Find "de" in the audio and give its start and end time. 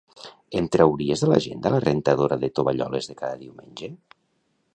1.25-1.29, 2.45-2.51, 3.13-3.19